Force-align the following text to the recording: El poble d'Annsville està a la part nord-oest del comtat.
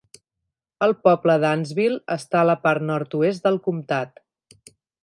El 0.85 0.95
poble 1.09 1.35
d'Annsville 1.43 2.01
està 2.17 2.41
a 2.41 2.49
la 2.53 2.59
part 2.65 2.89
nord-oest 2.89 3.47
del 3.49 3.63
comtat. 3.71 4.23